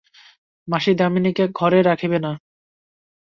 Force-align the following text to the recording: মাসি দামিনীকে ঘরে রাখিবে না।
মাসি 0.67 0.91
দামিনীকে 0.95 1.45
ঘরে 1.59 1.79
রাখিবে 1.81 2.17
না। 2.19 2.31